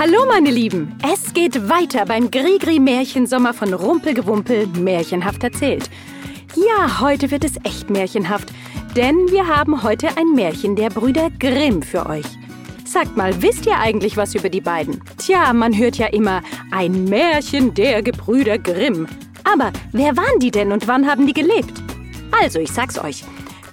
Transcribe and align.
Hallo 0.00 0.24
meine 0.26 0.50
Lieben, 0.50 0.96
es 1.02 1.34
geht 1.34 1.68
weiter 1.68 2.06
beim 2.06 2.30
Grigri-Märchensommer 2.30 3.52
von 3.52 3.74
Rumpelgewumpel 3.74 4.66
märchenhaft 4.68 5.44
erzählt. 5.44 5.90
Ja, 6.56 7.00
heute 7.00 7.30
wird 7.30 7.44
es 7.44 7.56
echt 7.64 7.90
märchenhaft, 7.90 8.50
denn 8.96 9.30
wir 9.30 9.46
haben 9.46 9.82
heute 9.82 10.08
ein 10.16 10.32
Märchen 10.34 10.74
der 10.74 10.88
Brüder 10.88 11.28
Grimm 11.38 11.82
für 11.82 12.06
euch. 12.06 12.24
Sagt 12.86 13.18
mal, 13.18 13.42
wisst 13.42 13.66
ihr 13.66 13.76
eigentlich 13.76 14.16
was 14.16 14.34
über 14.34 14.48
die 14.48 14.62
beiden? 14.62 15.02
Tja, 15.18 15.52
man 15.52 15.76
hört 15.76 15.98
ja 15.98 16.06
immer 16.06 16.40
ein 16.70 17.04
Märchen 17.04 17.74
der 17.74 18.02
Gebrüder 18.02 18.56
Grimm. 18.56 19.06
Aber 19.44 19.70
wer 19.92 20.16
waren 20.16 20.40
die 20.40 20.50
denn 20.50 20.72
und 20.72 20.88
wann 20.88 21.06
haben 21.06 21.26
die 21.26 21.34
gelebt? 21.34 21.74
Also, 22.40 22.58
ich 22.58 22.72
sag's 22.72 22.98
euch. 22.98 23.22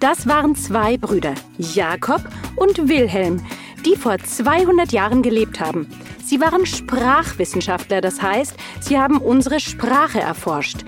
Das 0.02 0.28
waren 0.28 0.56
zwei 0.56 0.98
Brüder, 0.98 1.36
Jakob 1.58 2.22
und 2.58 2.90
Wilhelm, 2.90 3.42
die 3.86 3.96
vor 3.96 4.18
200 4.18 4.92
Jahren 4.92 5.22
gelebt 5.22 5.62
haben. 5.62 5.88
Sie 6.28 6.42
waren 6.42 6.66
Sprachwissenschaftler, 6.66 8.02
das 8.02 8.22
heißt, 8.22 8.54
sie 8.82 9.00
haben 9.00 9.20
unsere 9.20 9.62
Sprache 9.62 10.20
erforscht. 10.20 10.80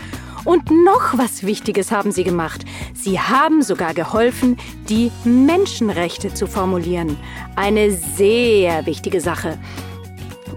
Und 0.43 0.70
noch 0.70 1.17
was 1.17 1.43
Wichtiges 1.43 1.93
haben 1.93 2.11
sie 2.11 2.25
gemacht. 2.25 2.66
Sie 2.93 3.21
haben 3.21 3.61
sogar 3.61 3.94
geholfen, 3.94 4.57
die 4.89 5.13
Menschenrechte 5.23 6.33
zu 6.33 6.45
formulieren. 6.45 7.16
Eine 7.55 7.89
sehr 7.91 8.85
wichtige 8.85 9.21
Sache. 9.21 9.57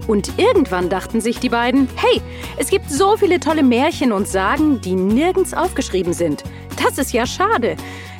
Und 0.07 0.37
irgendwann 0.37 0.89
dachten 0.89 1.21
sich 1.21 1.39
die 1.39 1.47
beiden, 1.47 1.87
hey, 1.95 2.21
es 2.57 2.69
gibt 2.69 2.91
so 2.91 3.15
viele 3.15 3.39
tolle 3.39 3.63
Märchen 3.63 4.11
und 4.11 4.27
Sagen, 4.27 4.81
die 4.81 4.95
nirgends 4.95 5.53
aufgeschrieben 5.53 6.11
sind. 6.11 6.43
Das 6.83 6.97
ist 6.97 7.13
ja 7.13 7.25
schade. 7.25 7.77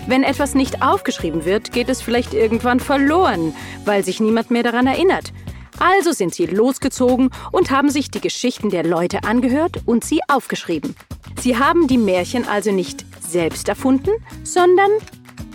Wenn 0.07 0.23
etwas 0.23 0.55
nicht 0.55 0.81
aufgeschrieben 0.81 1.43
wird, 1.43 1.73
geht 1.73 1.89
es 1.89 2.01
vielleicht 2.01 2.33
irgendwann 2.33 2.79
verloren, 2.79 3.53
weil 3.83 4.05
sich 4.05 4.21
niemand 4.21 4.49
mehr 4.49 4.63
daran 4.63 4.87
erinnert. 4.87 5.33
Also 5.79 6.11
sind 6.11 6.33
sie 6.33 6.45
losgezogen 6.45 7.29
und 7.51 7.71
haben 7.71 7.89
sich 7.89 8.11
die 8.11 8.21
Geschichten 8.21 8.69
der 8.69 8.83
Leute 8.83 9.23
angehört 9.23 9.81
und 9.85 10.03
sie 10.03 10.19
aufgeschrieben. 10.27 10.95
Sie 11.39 11.57
haben 11.57 11.87
die 11.87 11.97
Märchen 11.97 12.47
also 12.47 12.71
nicht 12.71 13.05
selbst 13.19 13.67
erfunden, 13.67 14.11
sondern 14.43 14.91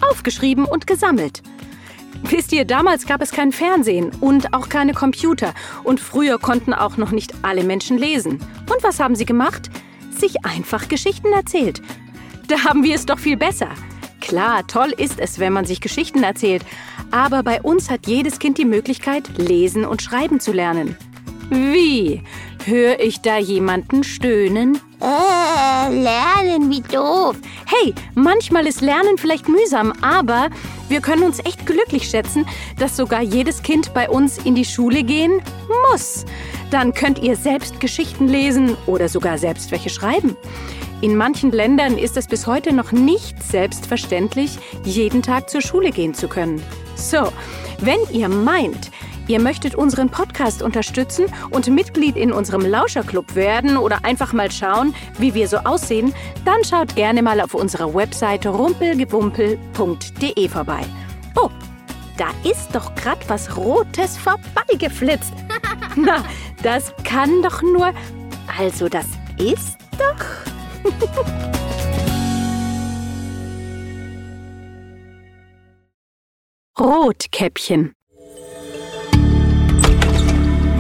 aufgeschrieben 0.00 0.64
und 0.64 0.86
gesammelt. 0.86 1.42
Wisst 2.22 2.52
ihr, 2.52 2.64
damals 2.64 3.06
gab 3.06 3.22
es 3.22 3.30
kein 3.30 3.52
Fernsehen 3.52 4.10
und 4.20 4.52
auch 4.52 4.68
keine 4.68 4.92
Computer 4.92 5.54
und 5.84 6.00
früher 6.00 6.38
konnten 6.38 6.74
auch 6.74 6.96
noch 6.96 7.12
nicht 7.12 7.32
alle 7.42 7.62
Menschen 7.62 7.96
lesen. 7.96 8.40
Und 8.68 8.82
was 8.82 8.98
haben 8.98 9.14
sie 9.14 9.24
gemacht? 9.24 9.70
Sich 10.10 10.44
einfach 10.44 10.88
Geschichten 10.88 11.32
erzählt. 11.32 11.80
Da 12.48 12.64
haben 12.64 12.82
wir 12.82 12.96
es 12.96 13.06
doch 13.06 13.18
viel 13.18 13.36
besser. 13.36 13.68
Klar, 14.20 14.66
toll 14.66 14.92
ist 14.96 15.20
es, 15.20 15.38
wenn 15.38 15.52
man 15.52 15.64
sich 15.64 15.80
Geschichten 15.80 16.24
erzählt, 16.24 16.64
aber 17.10 17.42
bei 17.42 17.62
uns 17.62 17.90
hat 17.90 18.06
jedes 18.06 18.38
Kind 18.38 18.58
die 18.58 18.64
Möglichkeit, 18.64 19.28
lesen 19.38 19.84
und 19.84 20.02
schreiben 20.02 20.40
zu 20.40 20.52
lernen. 20.52 20.96
Wie? 21.50 22.22
Hör 22.64 23.00
ich 23.00 23.20
da 23.22 23.38
jemanden 23.38 24.04
stöhnen? 24.04 24.78
Äh, 25.00 25.94
lernen, 25.94 26.70
wie 26.70 26.82
doof. 26.82 27.36
Hey, 27.66 27.94
manchmal 28.14 28.66
ist 28.66 28.82
Lernen 28.82 29.16
vielleicht 29.16 29.48
mühsam, 29.48 29.92
aber 30.02 30.50
wir 30.88 31.00
können 31.00 31.22
uns 31.22 31.38
echt 31.38 31.64
glücklich 31.64 32.10
schätzen, 32.10 32.46
dass 32.78 32.96
sogar 32.96 33.22
jedes 33.22 33.62
Kind 33.62 33.94
bei 33.94 34.10
uns 34.10 34.38
in 34.38 34.54
die 34.54 34.64
Schule 34.64 35.02
gehen 35.02 35.40
muss. 35.90 36.26
Dann 36.70 36.92
könnt 36.92 37.20
ihr 37.20 37.36
selbst 37.36 37.80
Geschichten 37.80 38.28
lesen 38.28 38.76
oder 38.86 39.08
sogar 39.08 39.38
selbst 39.38 39.70
welche 39.70 39.88
schreiben. 39.88 40.36
In 41.00 41.16
manchen 41.16 41.52
Ländern 41.52 41.96
ist 41.96 42.16
es 42.16 42.26
bis 42.26 42.46
heute 42.46 42.74
noch 42.74 42.92
nicht 42.92 43.42
selbstverständlich, 43.42 44.58
jeden 44.84 45.22
Tag 45.22 45.48
zur 45.48 45.62
Schule 45.62 45.92
gehen 45.92 46.12
zu 46.12 46.28
können. 46.28 46.60
So, 46.98 47.32
wenn 47.78 48.00
ihr 48.10 48.28
meint, 48.28 48.90
ihr 49.28 49.40
möchtet 49.40 49.76
unseren 49.76 50.10
Podcast 50.10 50.62
unterstützen 50.62 51.26
und 51.50 51.68
Mitglied 51.68 52.16
in 52.16 52.32
unserem 52.32 52.62
Lauscherclub 52.62 53.36
werden 53.36 53.76
oder 53.76 54.04
einfach 54.04 54.32
mal 54.32 54.50
schauen, 54.50 54.92
wie 55.16 55.32
wir 55.32 55.46
so 55.46 55.58
aussehen, 55.58 56.12
dann 56.44 56.64
schaut 56.64 56.96
gerne 56.96 57.22
mal 57.22 57.40
auf 57.40 57.54
unserer 57.54 57.94
Webseite 57.94 58.48
rumpelgewumpel.de 58.48 60.48
vorbei. 60.48 60.80
Oh, 61.36 61.50
da 62.16 62.30
ist 62.42 62.74
doch 62.74 62.92
grad 62.96 63.28
was 63.28 63.56
Rotes 63.56 64.18
vorbeigeflitzt. 64.18 65.34
Na, 65.96 66.24
das 66.64 66.92
kann 67.04 67.42
doch 67.42 67.62
nur. 67.62 67.92
Also, 68.58 68.88
das 68.88 69.06
ist 69.38 69.78
doch. 69.96 70.24
Rotkäppchen. 76.80 77.92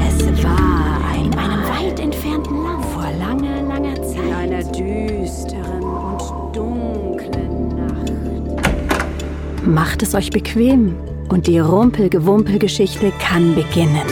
Es 0.06 0.44
war 0.44 1.14
in 1.16 1.34
einem 1.34 1.62
weit 1.64 1.98
entfernten 1.98 2.62
Land 2.62 2.84
vor 2.84 3.10
langer, 3.18 3.62
langer 3.62 3.96
Zeit. 3.96 4.24
In 4.24 4.32
einer 4.32 4.62
düsteren 4.62 5.82
und 5.82 6.56
dunklen 6.56 7.74
Nacht. 7.74 8.12
Macht 9.66 10.02
es 10.04 10.14
euch 10.14 10.30
bequem 10.30 10.94
und 11.30 11.48
die 11.48 11.58
Rumpelgewumpelgeschichte 11.58 13.12
kann 13.18 13.56
beginnen. 13.56 14.06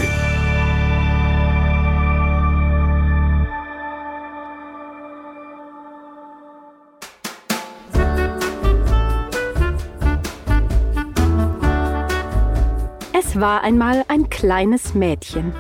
Es 13.36 13.42
war 13.42 13.62
einmal 13.64 14.02
ein 14.08 14.30
kleines 14.30 14.94
Mädchen. 14.94 15.52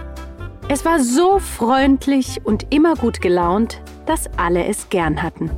Es 0.66 0.86
war 0.86 0.98
so 0.98 1.38
freundlich 1.38 2.40
und 2.42 2.72
immer 2.72 2.94
gut 2.94 3.20
gelaunt, 3.20 3.82
dass 4.06 4.30
alle 4.38 4.64
es 4.64 4.88
gern 4.88 5.22
hatten. 5.22 5.50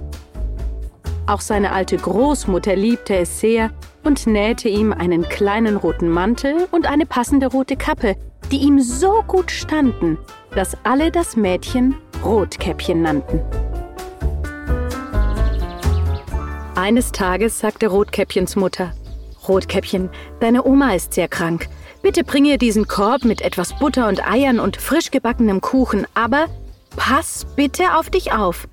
Auch 1.29 1.41
seine 1.41 1.71
alte 1.71 1.97
Großmutter 1.97 2.75
liebte 2.75 3.15
es 3.15 3.39
sehr 3.39 3.71
und 4.03 4.27
nähte 4.27 4.69
ihm 4.69 4.93
einen 4.93 5.29
kleinen 5.29 5.77
roten 5.77 6.09
Mantel 6.09 6.67
und 6.73 6.91
eine 6.91 7.07
passende 7.07 7.47
rote 7.47 7.77
Kappe, 7.77 8.17
die 8.51 8.63
ihm 8.63 8.81
so 8.81 9.23
gut 9.29 9.53
standen, 9.53 10.19
dass 10.57 10.77
alle 10.83 11.13
das 11.13 11.37
Mädchen 11.37 11.95
Rotkäppchen 12.25 13.01
nannten. 13.01 13.41
Eines 16.75 17.13
Tages 17.13 17.61
sagte 17.61 17.87
Rotkäppchens 17.87 18.57
Mutter, 18.57 18.93
Rotkäppchen, 19.47 20.11
deine 20.41 20.65
Oma 20.65 20.95
ist 20.95 21.15
sehr 21.15 21.29
krank. 21.29 21.69
Bitte 22.03 22.25
bring 22.25 22.45
ihr 22.45 22.59
diesen 22.59 22.87
Korb 22.87 23.25
mit 23.25 23.43
etwas 23.43 23.77
Butter 23.79 24.09
und 24.09 24.25
Eiern 24.27 24.61
und 24.61 24.77
frisch 24.77 25.11
gebackenem 25.11 25.61
Kuchen, 25.61 26.07
aber 26.15 26.47
pass 26.97 27.47
bitte 27.57 27.97
auf 27.97 28.11
dich 28.11 28.33
auf. 28.33 28.69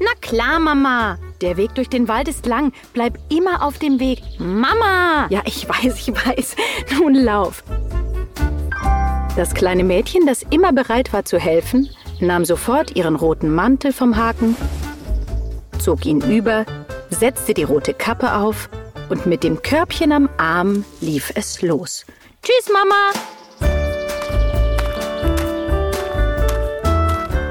Na 0.00 0.10
klar, 0.20 0.60
Mama. 0.60 1.18
Der 1.40 1.56
Weg 1.56 1.74
durch 1.74 1.88
den 1.88 2.08
Wald 2.08 2.28
ist 2.28 2.46
lang. 2.46 2.72
Bleib 2.92 3.18
immer 3.28 3.62
auf 3.62 3.78
dem 3.78 4.00
Weg. 4.00 4.22
Mama! 4.38 5.26
Ja, 5.30 5.42
ich 5.44 5.68
weiß, 5.68 6.08
ich 6.08 6.14
weiß. 6.14 6.56
Nun 6.98 7.14
lauf. 7.14 7.64
Das 9.36 9.54
kleine 9.54 9.84
Mädchen, 9.84 10.26
das 10.26 10.44
immer 10.50 10.72
bereit 10.72 11.12
war 11.12 11.24
zu 11.24 11.38
helfen, 11.38 11.88
nahm 12.20 12.44
sofort 12.44 12.96
ihren 12.96 13.14
roten 13.14 13.54
Mantel 13.54 13.92
vom 13.92 14.16
Haken, 14.16 14.56
zog 15.78 16.06
ihn 16.06 16.20
über, 16.20 16.66
setzte 17.10 17.54
die 17.54 17.62
rote 17.62 17.94
Kappe 17.94 18.34
auf 18.34 18.68
und 19.08 19.26
mit 19.26 19.44
dem 19.44 19.62
Körbchen 19.62 20.10
am 20.10 20.28
Arm 20.38 20.84
lief 21.00 21.32
es 21.36 21.62
los. 21.62 22.04
Tschüss, 22.42 22.70
Mama! 22.72 23.12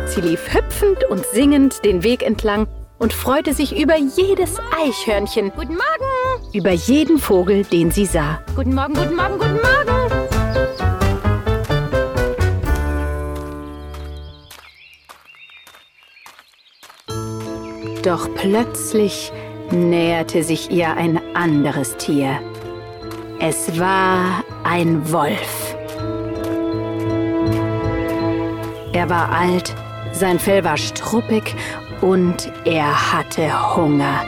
Sie 0.08 0.22
lief 0.22 0.54
hüpfend 0.54 1.04
und 1.10 1.26
singend 1.26 1.86
den 1.86 2.04
Weg 2.04 2.24
entlang 2.24 2.68
und 2.98 3.14
freute 3.14 3.54
sich 3.54 3.80
über 3.80 3.96
jedes 3.98 4.58
Eichhörnchen. 4.76 5.52
Guten 5.56 5.76
Morgen. 5.76 6.54
Über 6.54 6.72
jeden 6.72 7.20
Vogel, 7.20 7.64
den 7.66 7.92
sie 7.92 8.06
sah. 8.06 8.42
Guten 8.56 8.74
Morgen, 8.74 8.94
guten 8.94 9.16
Morgen, 9.16 9.38
guten 9.38 9.54
Morgen. 9.54 9.68
Doch 18.04 18.30
plötzlich 18.36 19.32
näherte 19.70 20.42
sich 20.42 20.72
ihr 20.72 20.96
ein 20.96 21.22
anderes 21.36 21.98
Tier. 21.98 22.40
Es 23.40 23.80
war 23.80 24.44
ein 24.64 25.12
Wolf. 25.12 25.76
Er 28.94 29.10
war 29.12 29.32
alt, 29.32 29.76
sein 30.12 30.40
Fell 30.40 30.64
war 30.64 30.76
struppig 30.76 31.56
und 32.02 32.52
er 32.66 33.14
hatte 33.14 33.76
Hunger. 33.76 34.24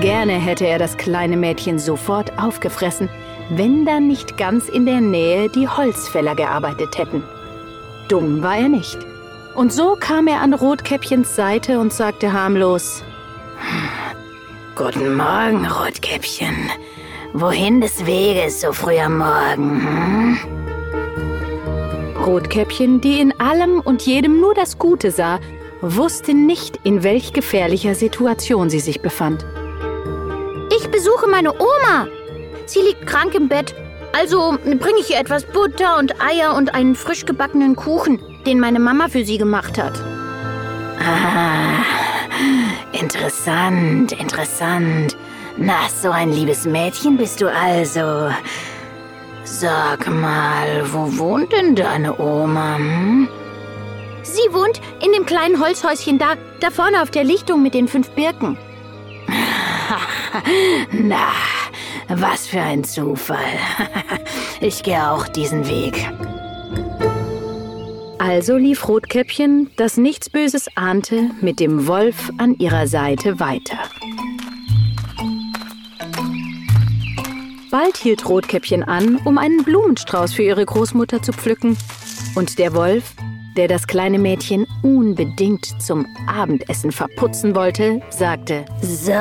Gerne 0.00 0.34
hätte 0.34 0.64
er 0.64 0.78
das 0.78 0.96
kleine 0.96 1.36
Mädchen 1.36 1.80
sofort 1.80 2.38
aufgefressen, 2.38 3.08
wenn 3.48 3.84
dann 3.84 4.06
nicht 4.06 4.38
ganz 4.38 4.68
in 4.68 4.86
der 4.86 5.00
Nähe 5.00 5.48
die 5.48 5.66
Holzfäller 5.66 6.36
gearbeitet 6.36 6.96
hätten. 6.96 7.24
Dumm 8.08 8.42
war 8.42 8.56
er 8.56 8.68
nicht. 8.68 8.98
Und 9.56 9.72
so 9.72 9.96
kam 9.98 10.28
er 10.28 10.40
an 10.40 10.54
Rotkäppchens 10.54 11.34
Seite 11.34 11.80
und 11.80 11.92
sagte 11.92 12.32
harmlos, 12.32 13.02
Guten 14.82 15.14
Morgen, 15.14 15.66
Rotkäppchen. 15.66 16.70
Wohin 17.34 17.82
des 17.82 18.06
Weges 18.06 18.62
so 18.62 18.72
früh 18.72 18.98
am 18.98 19.18
Morgen? 19.18 19.82
Hm? 19.84 20.38
Rotkäppchen, 22.24 23.02
die 23.02 23.20
in 23.20 23.38
allem 23.38 23.80
und 23.80 24.06
jedem 24.06 24.40
nur 24.40 24.54
das 24.54 24.78
Gute 24.78 25.10
sah, 25.10 25.38
wusste 25.82 26.32
nicht, 26.32 26.80
in 26.82 27.02
welch 27.02 27.34
gefährlicher 27.34 27.94
Situation 27.94 28.70
sie 28.70 28.80
sich 28.80 29.02
befand. 29.02 29.44
Ich 30.74 30.90
besuche 30.90 31.28
meine 31.28 31.52
Oma. 31.52 32.08
Sie 32.64 32.80
liegt 32.80 33.06
krank 33.06 33.34
im 33.34 33.48
Bett. 33.48 33.74
Also 34.14 34.56
bringe 34.64 35.00
ich 35.00 35.10
ihr 35.10 35.20
etwas 35.20 35.44
Butter 35.44 35.98
und 35.98 36.22
Eier 36.22 36.54
und 36.54 36.74
einen 36.74 36.94
frisch 36.94 37.26
gebackenen 37.26 37.76
Kuchen, 37.76 38.18
den 38.46 38.58
meine 38.58 38.80
Mama 38.80 39.08
für 39.08 39.26
sie 39.26 39.36
gemacht 39.36 39.76
hat. 39.76 40.02
Ah, 41.00 41.79
interessant, 43.00 44.12
interessant. 44.12 45.16
Na, 45.56 45.88
so 45.88 46.10
ein 46.10 46.32
liebes 46.32 46.64
Mädchen 46.64 47.16
bist 47.16 47.40
du 47.40 47.48
also. 47.48 48.32
Sag 49.44 50.08
mal, 50.08 50.84
wo 50.92 51.18
wohnt 51.18 51.52
denn 51.52 51.74
deine 51.74 52.18
Oma? 52.18 52.76
Hm? 52.76 53.28
Sie 54.22 54.52
wohnt 54.52 54.80
in 55.04 55.12
dem 55.12 55.26
kleinen 55.26 55.60
Holzhäuschen 55.60 56.18
da, 56.18 56.34
da 56.60 56.70
vorne 56.70 57.02
auf 57.02 57.10
der 57.10 57.24
Lichtung 57.24 57.62
mit 57.62 57.74
den 57.74 57.88
fünf 57.88 58.10
Birken. 58.10 58.56
Na, 60.92 61.32
was 62.08 62.46
für 62.46 62.60
ein 62.60 62.84
Zufall. 62.84 63.38
Ich 64.62 64.82
gehe 64.82 65.10
auch 65.10 65.26
diesen 65.26 65.66
Weg. 65.66 66.06
Also 68.22 68.58
lief 68.58 68.86
Rotkäppchen, 68.86 69.70
das 69.76 69.96
nichts 69.96 70.28
Böses 70.28 70.68
ahnte, 70.74 71.30
mit 71.40 71.58
dem 71.58 71.86
Wolf 71.86 72.30
an 72.36 72.54
ihrer 72.58 72.86
Seite 72.86 73.40
weiter. 73.40 73.78
Bald 77.70 77.96
hielt 77.96 78.28
Rotkäppchen 78.28 78.82
an, 78.82 79.16
um 79.24 79.38
einen 79.38 79.64
Blumenstrauß 79.64 80.34
für 80.34 80.42
ihre 80.42 80.66
Großmutter 80.66 81.22
zu 81.22 81.32
pflücken. 81.32 81.78
Und 82.34 82.58
der 82.58 82.74
Wolf, 82.74 83.14
der 83.56 83.68
das 83.68 83.86
kleine 83.86 84.18
Mädchen 84.18 84.66
unbedingt 84.82 85.80
zum 85.80 86.04
Abendessen 86.26 86.92
verputzen 86.92 87.54
wollte, 87.54 88.02
sagte, 88.10 88.66
So, 88.82 89.14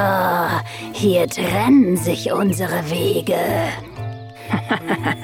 hier 0.91 1.25
trennen 1.29 1.95
sich 1.95 2.33
unsere 2.33 2.83
Wege. 2.89 3.37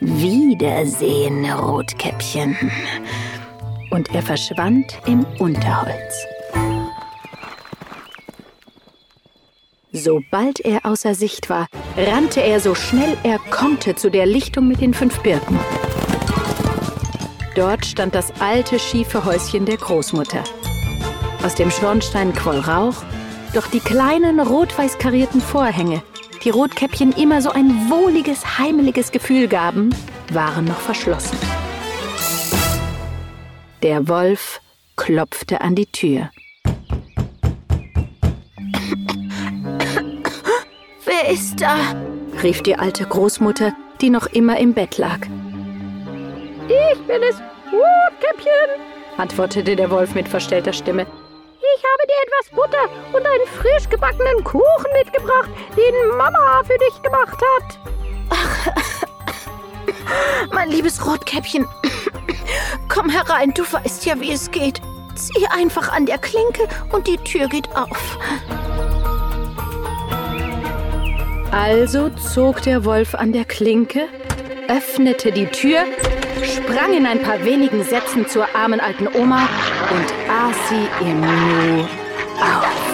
Wiedersehen, 0.00 1.50
Rotkäppchen. 1.50 2.56
Und 3.90 4.14
er 4.14 4.22
verschwand 4.22 4.98
im 5.06 5.24
Unterholz. 5.38 6.26
Sobald 9.92 10.60
er 10.60 10.86
außer 10.86 11.14
Sicht 11.14 11.50
war, 11.50 11.66
rannte 11.96 12.40
er 12.42 12.60
so 12.60 12.74
schnell 12.74 13.16
er 13.22 13.38
konnte 13.38 13.94
zu 13.94 14.10
der 14.10 14.24
Lichtung 14.24 14.66
mit 14.66 14.80
den 14.80 14.94
fünf 14.94 15.20
Birken. 15.20 15.58
Dort 17.54 17.84
stand 17.84 18.14
das 18.14 18.32
alte, 18.40 18.78
schiefe 18.78 19.26
Häuschen 19.26 19.66
der 19.66 19.76
Großmutter. 19.76 20.42
Aus 21.44 21.54
dem 21.54 21.70
Schornstein 21.70 22.32
quoll 22.32 22.60
Rauch, 22.60 23.02
doch 23.52 23.66
die 23.66 23.80
kleinen 23.80 24.40
rot-weiß 24.40 24.96
karierten 24.96 25.42
Vorhänge, 25.42 26.02
die 26.44 26.50
Rotkäppchen 26.50 27.12
immer 27.12 27.40
so 27.40 27.50
ein 27.50 27.88
wohliges, 27.88 28.58
heimeliges 28.58 29.12
Gefühl 29.12 29.48
gaben, 29.48 29.94
waren 30.32 30.64
noch 30.64 30.80
verschlossen. 30.80 31.38
Der 33.82 34.08
Wolf 34.08 34.60
klopfte 34.96 35.60
an 35.60 35.74
die 35.74 35.86
Tür. 35.86 36.30
Wer 41.04 41.30
ist 41.32 41.60
da? 41.60 41.76
rief 42.42 42.62
die 42.62 42.76
alte 42.76 43.04
Großmutter, 43.04 43.72
die 44.00 44.10
noch 44.10 44.26
immer 44.26 44.58
im 44.58 44.74
Bett 44.74 44.98
lag. 44.98 45.20
Ich 46.66 47.00
bin 47.06 47.22
es, 47.28 47.36
Rotkäppchen, 47.70 48.82
antwortete 49.16 49.76
der 49.76 49.90
Wolf 49.90 50.14
mit 50.14 50.28
verstellter 50.28 50.72
Stimme. 50.72 51.06
Ich 51.74 51.82
habe 51.84 52.04
dir 52.06 52.18
etwas 52.26 52.46
Butter 52.50 52.84
und 53.16 53.26
einen 53.26 53.46
frisch 53.46 53.88
gebackenen 53.88 54.44
Kuchen 54.44 54.92
mitgebracht, 54.98 55.50
den 55.76 56.16
Mama 56.16 56.62
für 56.64 56.78
dich 56.78 57.02
gemacht 57.02 57.38
hat. 57.40 57.78
Ach, 58.30 58.72
mein 60.52 60.70
liebes 60.70 61.04
Rotkäppchen, 61.06 61.66
komm 62.88 63.08
herein, 63.08 63.54
du 63.54 63.62
weißt 63.62 64.04
ja, 64.06 64.20
wie 64.20 64.32
es 64.32 64.50
geht. 64.50 64.80
Zieh 65.14 65.46
einfach 65.46 65.92
an 65.92 66.06
der 66.06 66.18
Klinke 66.18 66.68
und 66.90 67.06
die 67.06 67.18
Tür 67.18 67.48
geht 67.48 67.68
auf. 67.74 68.18
Also 71.52 72.10
zog 72.10 72.62
der 72.62 72.84
Wolf 72.84 73.14
an 73.14 73.32
der 73.32 73.44
Klinke, 73.44 74.08
öffnete 74.68 75.32
die 75.32 75.46
Tür, 75.46 75.84
sprang 76.44 76.94
in 76.94 77.06
ein 77.06 77.22
paar 77.22 77.44
wenigen 77.44 77.82
Sätzen 77.84 78.26
zur 78.26 78.46
armen 78.54 78.80
alten 78.80 79.06
Oma 79.08 79.48
und 79.90 80.14
aß 80.28 80.56
sie 80.68 81.04
im 81.04 81.20
Nu 81.20 81.82
auf. 82.40 82.92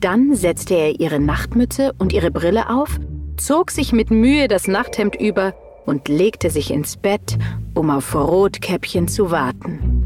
Dann 0.00 0.34
setzte 0.34 0.74
er 0.74 0.98
ihre 0.98 1.20
Nachtmütze 1.20 1.92
und 1.98 2.12
ihre 2.12 2.30
Brille 2.30 2.70
auf, 2.70 2.98
zog 3.36 3.70
sich 3.70 3.92
mit 3.92 4.10
Mühe 4.10 4.48
das 4.48 4.66
Nachthemd 4.66 5.14
über 5.14 5.54
und 5.84 6.08
legte 6.08 6.50
sich 6.50 6.70
ins 6.70 6.96
Bett, 6.96 7.36
um 7.74 7.90
auf 7.90 8.14
Rotkäppchen 8.14 9.08
zu 9.08 9.30
warten. 9.30 10.00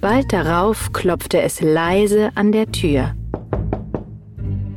Bald 0.00 0.32
darauf 0.32 0.92
klopfte 0.92 1.40
es 1.40 1.60
leise 1.60 2.30
an 2.34 2.52
der 2.52 2.70
Tür. 2.70 3.14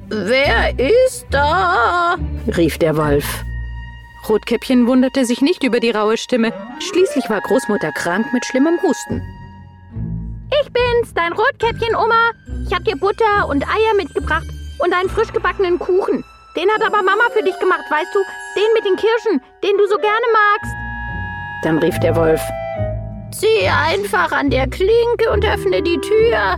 Wer 0.10 0.80
ist 0.80 1.26
da? 1.32 2.16
rief 2.56 2.78
der 2.78 2.96
Wolf. 2.96 3.44
Rotkäppchen 4.30 4.88
wunderte 4.88 5.26
sich 5.26 5.42
nicht 5.42 5.64
über 5.64 5.82
die 5.82 5.92
raue 5.92 6.18
Stimme. 6.18 6.54
Schließlich 6.80 7.30
war 7.30 7.42
Großmutter 7.42 7.92
krank 7.92 8.26
mit 8.32 8.46
schlimmem 8.46 8.82
Husten. 8.82 9.22
Ich 10.62 10.72
bin's, 10.72 11.14
dein 11.14 11.34
Rotkäppchen, 11.34 11.94
Oma. 11.94 12.32
Ich 12.66 12.74
hab 12.74 12.86
dir 12.86 12.96
Butter 12.96 13.50
und 13.50 13.68
Eier 13.68 13.96
mitgebracht 13.98 14.48
und 14.80 14.94
einen 14.94 15.10
frisch 15.10 15.34
gebackenen 15.34 15.78
Kuchen. 15.78 16.24
Den 16.56 16.70
hat 16.72 16.86
aber 16.86 17.04
Mama 17.04 17.24
für 17.34 17.44
dich 17.44 17.58
gemacht, 17.60 17.84
weißt 17.90 18.16
du? 18.16 18.20
Den 18.56 18.74
mit 18.76 18.86
den 18.86 18.96
Kirschen, 18.96 19.42
den 19.62 19.78
du 19.78 19.88
so 19.88 19.98
gerne 19.98 20.26
magst. 20.34 20.72
Dann 21.64 21.80
rief 21.80 22.00
der 22.00 22.16
Wolf. 22.16 22.42
Zieh 23.32 23.68
einfach 23.68 24.32
an 24.32 24.50
der 24.50 24.68
Klinke 24.70 25.32
und 25.34 25.46
öffne 25.46 25.82
die 25.82 26.00
Tür. 26.00 26.58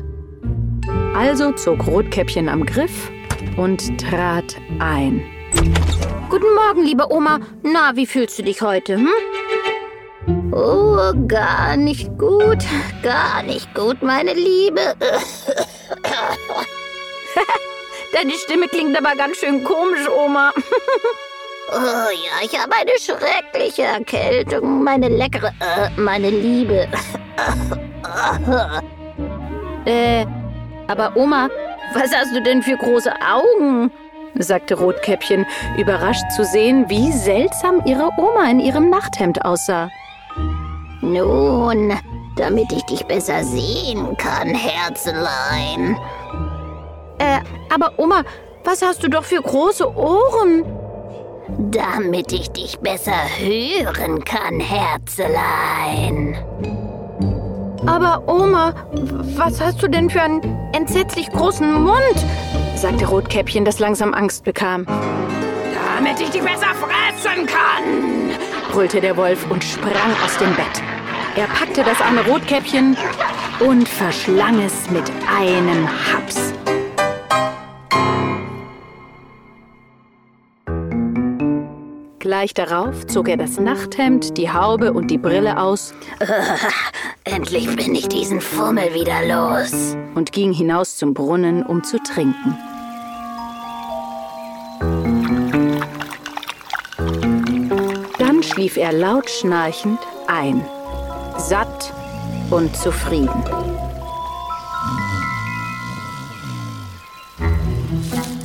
Also 1.16 1.52
zog 1.54 1.88
Rotkäppchen 1.88 2.48
am 2.48 2.64
Griff 2.66 3.12
und 3.58 4.00
trat 4.00 4.56
ein. 4.80 5.24
Guten 6.30 6.54
Morgen, 6.56 6.84
liebe 6.84 7.12
Oma. 7.12 7.40
Na, 7.64 7.96
wie 7.96 8.06
fühlst 8.06 8.38
du 8.40 8.44
dich 8.44 8.62
heute, 8.62 8.98
hm? 8.98 9.10
Oh, 10.52 11.14
gar 11.28 11.76
nicht 11.78 12.18
gut. 12.18 12.60
Gar 13.02 13.44
nicht 13.44 13.74
gut, 13.74 14.02
meine 14.02 14.34
Liebe. 14.34 14.96
Deine 18.14 18.34
Stimme 18.34 18.68
klingt 18.68 18.98
aber 18.98 19.16
ganz 19.16 19.38
schön 19.38 19.64
komisch, 19.64 20.08
Oma. 20.10 20.52
Oh 21.72 21.76
ja, 21.76 22.44
ich 22.44 22.60
habe 22.60 22.74
eine 22.74 22.98
schreckliche 23.00 23.84
Erkältung. 23.84 24.84
Meine 24.84 25.08
leckere, 25.08 25.54
äh, 25.60 25.90
meine 25.98 26.32
Liebe. 26.32 26.88
äh, 29.86 30.26
aber 30.88 31.16
Oma, 31.16 31.48
was 31.94 32.14
hast 32.16 32.36
du 32.36 32.42
denn 32.42 32.62
für 32.62 32.78
große 32.78 33.12
Augen? 33.22 33.92
sagte 34.36 34.76
Rotkäppchen, 34.76 35.46
überrascht 35.78 36.30
zu 36.36 36.46
sehen, 36.46 36.90
wie 36.90 37.12
seltsam 37.12 37.82
ihre 37.86 38.10
Oma 38.18 38.50
in 38.50 38.60
ihrem 38.60 38.90
Nachthemd 38.90 39.44
aussah. 39.44 39.90
Nun, 41.02 41.94
damit 42.36 42.72
ich 42.72 42.84
dich 42.84 43.06
besser 43.06 43.44
sehen 43.44 44.16
kann, 44.18 44.50
Herzlein. 44.50 45.98
Äh, 47.18 47.40
aber 47.74 47.94
Oma, 47.98 48.24
was 48.64 48.82
hast 48.82 49.04
du 49.04 49.10
doch 49.10 49.24
für 49.24 49.42
große 49.42 49.96
Ohren? 49.96 50.66
Damit 51.72 52.32
ich 52.32 52.52
dich 52.52 52.78
besser 52.80 53.18
hören 53.40 54.24
kann, 54.24 54.60
Herzelein. 54.60 56.38
Aber 57.86 58.24
Oma, 58.28 58.74
was 59.38 59.62
hast 59.62 59.82
du 59.82 59.88
denn 59.88 60.10
für 60.10 60.22
einen 60.22 60.42
entsetzlich 60.74 61.30
großen 61.30 61.82
Mund? 61.84 62.26
sagte 62.76 63.06
Rotkäppchen, 63.06 63.66
das 63.66 63.80
langsam 63.80 64.14
Angst 64.14 64.44
bekam. 64.44 64.86
Damit 64.86 66.20
ich 66.20 66.30
dich 66.30 66.42
besser 66.42 66.74
fressen 66.76 67.46
kann, 67.46 68.38
brüllte 68.72 69.02
der 69.02 69.16
Wolf 69.18 69.50
und 69.50 69.64
sprang 69.64 70.12
aus 70.24 70.38
dem 70.38 70.54
Bett. 70.56 70.82
Er 71.36 71.48
packte 71.48 71.84
das 71.84 72.02
arme 72.02 72.26
Rotkäppchen 72.26 72.98
und 73.60 73.88
verschlang 73.88 74.60
es 74.62 74.90
mit 74.90 75.12
einem 75.38 75.88
Haps. 75.88 76.54
Gleich 82.20 82.54
darauf 82.54 83.08
zog 83.08 83.30
er 83.30 83.38
das 83.38 83.60
Nachthemd, 83.60 84.38
die 84.38 84.52
Haube 84.52 84.94
und 84.94 85.10
die 85.10 85.18
Brille 85.18 85.58
aus. 85.58 85.94
Endlich 87.32 87.76
bin 87.76 87.94
ich 87.94 88.08
diesen 88.08 88.42
Fummel 88.42 88.94
wieder 88.94 89.22
los. 89.26 89.96
Und 90.16 90.32
ging 90.32 90.52
hinaus 90.52 90.98
zum 90.98 91.14
Brunnen, 91.14 91.64
um 91.64 91.84
zu 91.84 92.02
trinken. 92.02 92.58
Dann 98.18 98.42
schlief 98.42 98.78
er 98.78 98.94
laut 98.94 99.30
schnarchend 99.30 100.00
ein, 100.28 100.66
satt 101.38 101.94
und 102.50 102.76
zufrieden. 102.76 103.44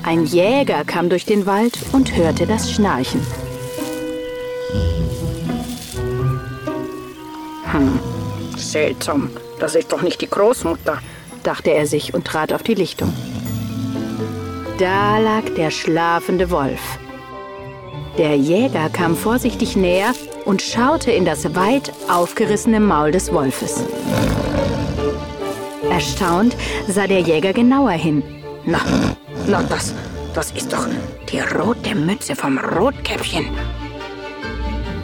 Ein 0.03 0.27
Jäger 0.27 0.85
kam 0.85 1.09
durch 1.09 1.25
den 1.25 1.47
Wald 1.47 1.79
und 1.93 2.15
hörte 2.15 2.47
das 2.47 2.71
Schnarchen. 2.71 3.21
Seltsam, 8.75 9.31
das 9.61 9.77
ist 9.77 9.93
doch 9.93 10.03
nicht 10.03 10.21
die 10.21 10.29
Großmutter, 10.29 10.99
dachte 11.45 11.71
er 11.71 11.87
sich 11.87 12.13
und 12.13 12.27
trat 12.27 12.53
auf 12.53 12.65
die 12.65 12.75
Lichtung. 12.75 13.13
Da 14.79 15.19
lag 15.19 15.45
der 15.57 15.71
schlafende 15.71 16.51
Wolf. 16.51 16.81
Der 18.19 18.37
Jäger 18.37 18.89
kam 18.89 19.17
vorsichtig 19.17 19.77
näher 19.77 20.13
und 20.45 20.61
schaute 20.61 21.13
in 21.13 21.25
das 21.25 21.55
weit 21.55 21.93
aufgerissene 22.09 22.81
Maul 22.81 23.13
des 23.13 23.33
Wolfes. 23.33 23.85
Erstaunt 25.89 26.57
sah 26.89 27.07
der 27.07 27.21
Jäger 27.21 27.53
genauer 27.53 27.93
hin. 27.93 28.25
Na, 28.65 28.81
na, 29.47 29.63
das, 29.63 29.95
das 30.35 30.51
ist 30.51 30.73
doch 30.73 30.89
die 31.31 31.39
rote 31.39 31.95
Mütze 31.95 32.35
vom 32.35 32.59
Rotkäppchen. 32.59 33.47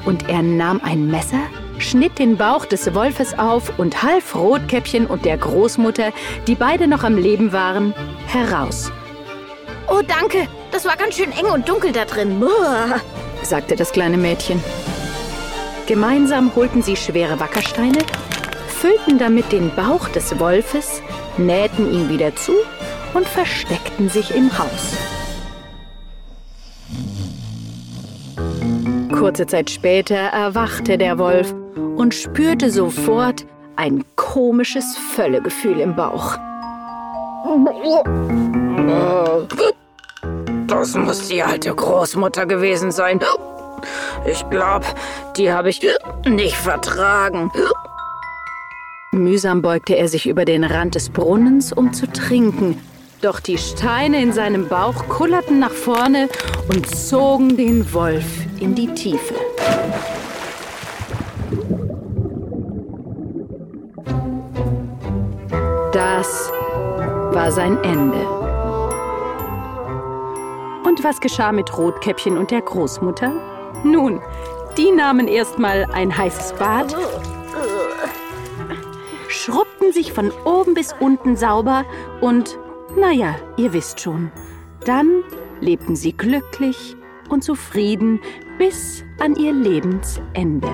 Und 0.06 0.28
er 0.28 0.42
nahm 0.42 0.80
ein 0.82 1.06
Messer, 1.06 1.44
schnitt 1.80 2.18
den 2.18 2.36
Bauch 2.36 2.66
des 2.66 2.94
Wolfes 2.94 3.38
auf 3.38 3.78
und 3.78 4.02
half 4.02 4.34
Rotkäppchen 4.34 5.06
und 5.06 5.24
der 5.24 5.38
Großmutter, 5.38 6.12
die 6.46 6.54
beide 6.54 6.86
noch 6.86 7.04
am 7.04 7.16
Leben 7.16 7.52
waren, 7.52 7.94
heraus. 8.26 8.92
Oh, 9.88 10.02
danke. 10.06 10.46
Das 10.70 10.84
war 10.84 10.96
ganz 10.96 11.16
schön 11.16 11.32
eng 11.32 11.46
und 11.46 11.68
dunkel 11.68 11.92
da 11.92 12.04
drin. 12.04 12.42
Uah, 12.42 13.00
sagte 13.42 13.74
das 13.76 13.92
kleine 13.92 14.16
Mädchen. 14.16 14.62
Gemeinsam 15.86 16.54
holten 16.54 16.82
sie 16.82 16.96
schwere 16.96 17.40
Wackersteine, 17.40 17.98
füllten 18.68 19.18
damit 19.18 19.50
den 19.50 19.74
Bauch 19.74 20.08
des 20.08 20.38
Wolfes, 20.38 21.02
nähten 21.36 21.92
ihn 21.92 22.08
wieder 22.08 22.36
zu 22.36 22.52
und 23.14 23.26
versteckten 23.26 24.08
sich 24.08 24.34
im 24.34 24.56
Haus. 24.56 24.96
Kurze 29.30 29.46
Zeit 29.46 29.70
später 29.70 30.16
erwachte 30.16 30.98
der 30.98 31.16
Wolf 31.16 31.54
und 31.76 32.12
spürte 32.16 32.68
sofort 32.68 33.46
ein 33.76 34.04
komisches 34.16 34.98
Völlegefühl 35.14 35.78
im 35.78 35.94
Bauch. 35.94 36.36
Das 40.66 40.96
muss 40.96 41.28
die 41.28 41.44
alte 41.44 41.72
Großmutter 41.72 42.44
gewesen 42.46 42.90
sein. 42.90 43.20
Ich 44.26 44.50
glaube, 44.50 44.86
die 45.36 45.52
habe 45.52 45.68
ich 45.68 45.80
nicht 46.26 46.56
vertragen. 46.56 47.52
Mühsam 49.12 49.62
beugte 49.62 49.94
er 49.94 50.08
sich 50.08 50.26
über 50.26 50.44
den 50.44 50.64
Rand 50.64 50.96
des 50.96 51.08
Brunnens, 51.08 51.72
um 51.72 51.92
zu 51.92 52.08
trinken. 52.08 52.80
Doch 53.22 53.38
die 53.38 53.58
Steine 53.58 54.22
in 54.22 54.32
seinem 54.32 54.66
Bauch 54.66 55.06
kullerten 55.08 55.58
nach 55.58 55.72
vorne 55.72 56.30
und 56.72 56.88
zogen 56.88 57.54
den 57.54 57.92
Wolf 57.92 58.24
in 58.60 58.74
die 58.74 58.86
Tiefe. 58.94 59.34
Das 65.92 66.50
war 67.34 67.52
sein 67.52 67.76
Ende. 67.84 68.26
Und 70.86 71.04
was 71.04 71.20
geschah 71.20 71.52
mit 71.52 71.76
Rotkäppchen 71.76 72.38
und 72.38 72.50
der 72.50 72.62
Großmutter? 72.62 73.32
Nun, 73.84 74.22
die 74.78 74.92
nahmen 74.92 75.28
erstmal 75.28 75.84
ein 75.92 76.16
heißes 76.16 76.54
Bad, 76.54 76.96
schrubbten 79.28 79.92
sich 79.92 80.14
von 80.14 80.32
oben 80.46 80.72
bis 80.72 80.94
unten 81.00 81.36
sauber 81.36 81.84
und 82.22 82.58
naja, 82.98 83.36
ihr 83.56 83.72
wisst 83.72 84.00
schon. 84.00 84.30
Dann 84.84 85.22
lebten 85.60 85.96
sie 85.96 86.12
glücklich 86.12 86.96
und 87.28 87.44
zufrieden 87.44 88.20
bis 88.58 89.04
an 89.20 89.36
ihr 89.36 89.52
Lebensende. 89.52 90.68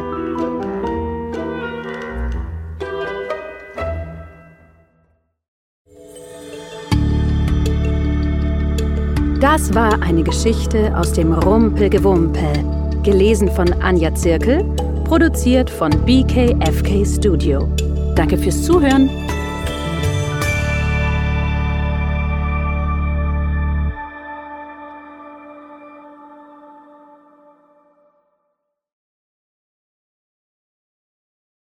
Das 9.40 9.74
war 9.74 10.02
eine 10.02 10.22
Geschichte 10.22 10.96
aus 10.96 11.12
dem 11.12 11.32
Rumpelgewumpel, 11.32 12.64
gelesen 13.02 13.50
von 13.50 13.72
Anja 13.82 14.14
Zirkel, 14.14 14.64
produziert 15.04 15.68
von 15.68 15.90
BKFK 15.90 17.04
Studio. 17.04 17.68
Danke 18.14 18.38
fürs 18.38 18.62
Zuhören. 18.62 19.10